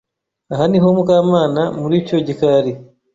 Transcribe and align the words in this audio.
Aho 0.53 0.63
niho 0.69 0.87
Mukamana 0.97 1.63
muricyo 1.79 2.17
gikar 2.27 2.65